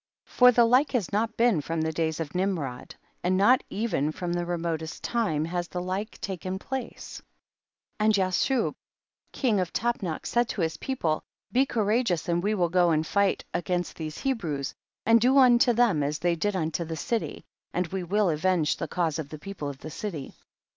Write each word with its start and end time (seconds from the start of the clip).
For 0.25 0.51
the 0.51 0.65
like 0.65 0.93
has 0.93 1.11
not 1.11 1.37
been 1.37 1.61
from 1.61 1.81
the 1.81 1.91
days 1.91 2.19
of 2.19 2.33
Nimrod, 2.33 2.95
and 3.23 3.37
not 3.37 3.63
even 3.69 4.11
from 4.11 4.33
the 4.33 4.47
remotest 4.47 5.03
time, 5.03 5.45
has 5.45 5.67
the 5.67 5.79
like 5.79 6.19
taken 6.19 6.57
place; 6.57 7.21
and 7.99 8.11
Jashub, 8.11 8.73
king 9.31 9.59
of 9.59 9.71
Tapnach, 9.71 10.25
said 10.25 10.49
to 10.49 10.61
his 10.61 10.77
people, 10.77 11.21
be 11.51 11.67
cou 11.67 11.81
rageous 11.81 12.27
and 12.27 12.41
we 12.41 12.55
will 12.55 12.69
go 12.69 12.89
and 12.89 13.05
fight 13.05 13.45
against 13.53 13.95
these 13.95 14.17
Hebrews, 14.17 14.73
and 15.05 15.21
do 15.21 15.37
unto 15.37 15.71
them 15.71 16.01
as 16.01 16.17
they 16.17 16.33
did 16.35 16.55
unto 16.55 16.83
the 16.83 16.97
city, 16.97 17.43
and 17.71 17.85
we 17.89 18.01
will 18.03 18.31
avenge 18.31 18.77
the 18.77 18.87
cause 18.87 19.19
of 19.19 19.29
the 19.29 19.37
peo 19.37 19.53
ple 19.53 19.69
of 19.69 19.77
the 19.77 19.91
city. 19.91 20.33